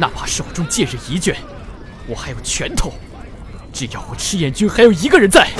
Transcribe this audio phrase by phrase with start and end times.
[0.00, 1.36] 哪怕手中剑刃一卷，
[2.06, 2.90] 我还有拳头。
[3.70, 5.50] 只要我赤焰军还有一个人在，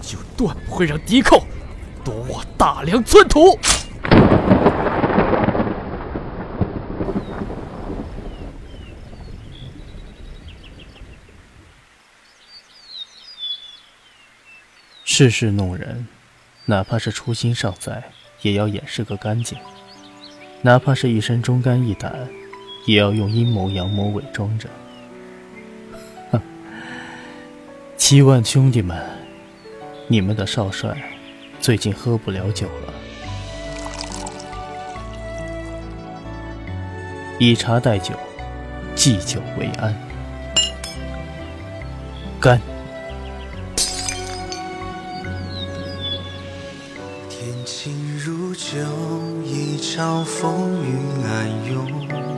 [0.00, 1.44] 就断不会让敌寇
[2.04, 3.58] 夺我大梁寸土。
[15.04, 16.06] 世事弄人，
[16.66, 18.12] 哪怕是初心尚在，
[18.42, 19.58] 也要掩饰个干净；
[20.62, 22.30] 哪怕是一身忠肝义胆，
[22.84, 24.68] 也要用阴谋阳谋伪装着。
[26.30, 26.40] 哼！
[27.96, 29.00] 七万兄弟们，
[30.08, 30.96] 你们的少帅
[31.60, 32.92] 最近喝不了酒了，
[37.38, 38.14] 以茶代酒，
[38.94, 39.94] 祭酒为安。
[42.40, 42.60] 干！
[48.54, 48.78] 酒
[49.44, 52.31] 一朝风云暗涌，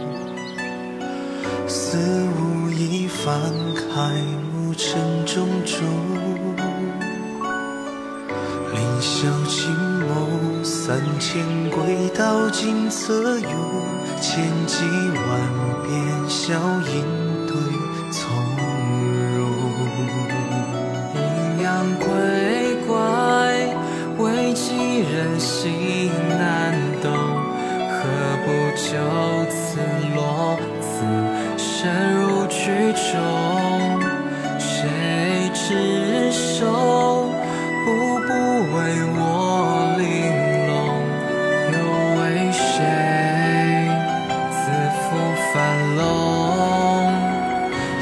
[1.76, 1.98] 似
[2.38, 3.34] 无意翻
[3.74, 4.14] 开
[4.52, 5.76] 暮尘种种。
[8.72, 9.74] 凌霄金
[10.06, 13.50] 眸，三千轨道锦侧涌，
[14.20, 15.26] 千机万
[15.82, 15.90] 变
[16.28, 16.54] 笑
[16.92, 17.02] 应
[17.48, 17.52] 对
[18.12, 18.22] 从
[19.36, 19.42] 容。
[21.16, 21.18] 阴
[21.60, 21.66] 阳
[21.98, 22.06] 鬼
[22.86, 22.94] 怪，
[24.18, 24.22] 为
[24.54, 26.08] 几人心
[26.38, 27.10] 难懂，
[27.90, 27.98] 何
[28.46, 28.46] 不？
[28.76, 28.90] 就
[29.50, 29.78] 此
[30.16, 30.86] 落，此
[31.84, 34.00] 身入局中，
[34.58, 34.88] 谁
[35.52, 36.64] 执手？
[37.84, 37.86] 步
[38.20, 38.32] 步
[38.72, 38.76] 为
[39.12, 40.08] 我玲
[40.66, 40.72] 珑，
[41.74, 41.76] 又
[42.16, 42.64] 为谁
[44.48, 44.56] 自
[44.96, 45.04] 负
[45.52, 45.54] 樊
[45.96, 46.00] 笼？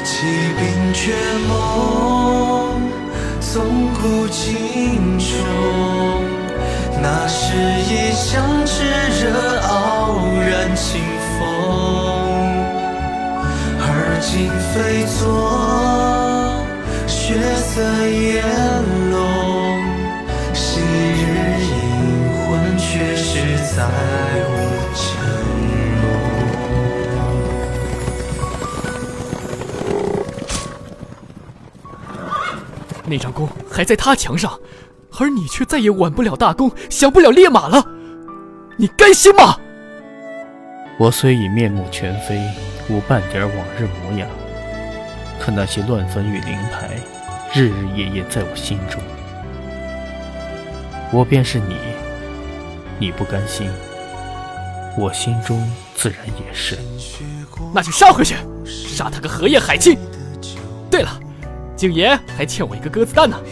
[0.05, 0.13] 骑
[0.57, 1.03] 兵绝
[1.49, 1.51] 梦，
[3.41, 3.51] 纵
[3.95, 5.27] 古今重，
[14.33, 16.65] 而今非作
[17.05, 18.43] 血色烟
[19.11, 19.79] 笼，
[20.55, 21.69] 昔日阴
[22.33, 23.85] 魂却是再
[24.49, 24.51] 无。
[33.05, 34.59] 那张弓还在他墙上。
[35.19, 37.85] 而你却再也挽不了大弓，降不了烈马了，
[38.77, 39.57] 你甘心吗？
[40.97, 42.41] 我虽已面目全非，
[42.89, 44.27] 无半点往日模样，
[45.39, 46.89] 可那些乱坟与灵牌，
[47.53, 49.01] 日日夜夜在我心中。
[51.11, 51.75] 我便是你，
[52.99, 53.69] 你不甘心，
[54.97, 56.77] 我心中自然也是。
[57.73, 58.35] 那就杀回去，
[58.65, 59.97] 杀他个荷叶海清。
[60.91, 61.19] 对了，
[61.75, 63.39] 景爷还欠我一个鸽子蛋呢。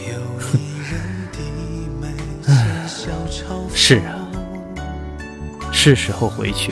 [3.73, 4.20] 是啊，
[5.83, 6.71] 是时候回去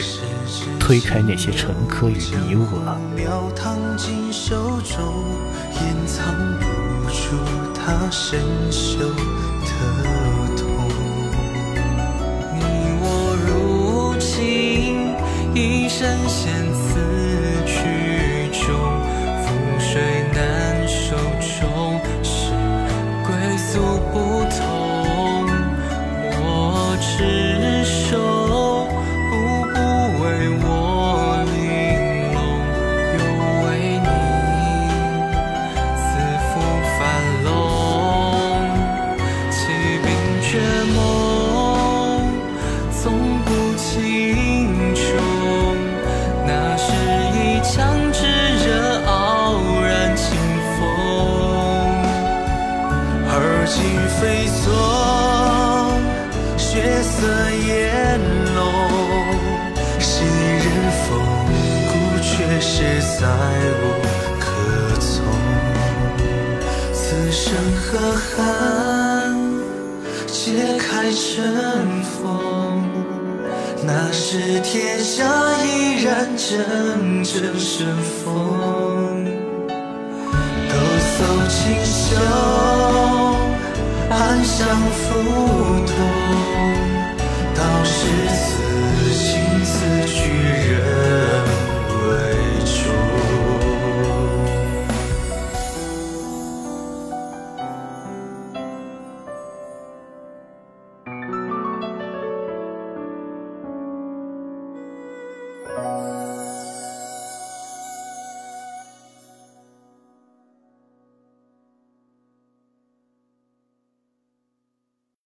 [0.80, 2.96] 推开那些陈疴与迷雾了。
[3.16, 3.25] 你
[13.02, 13.03] 我
[13.47, 15.16] 如今
[15.56, 17.00] 已身陷此
[17.66, 17.80] 局
[18.64, 18.68] 中，
[19.41, 19.50] 覆
[19.80, 19.90] 水
[20.36, 22.53] 难收，终是
[23.26, 24.28] 归宿不
[63.19, 63.84] 再无
[64.40, 64.46] 可
[65.00, 65.12] 从。
[66.94, 68.38] 此生何憾？
[70.28, 72.23] 解开尘封，
[73.85, 75.26] 那时天下
[75.66, 77.85] 依然阵阵生
[78.23, 79.26] 风。
[80.70, 80.73] 抖
[81.17, 82.16] 擞清秀，
[84.09, 84.58] 暗香
[84.91, 84.97] 浮
[85.85, 85.97] 动。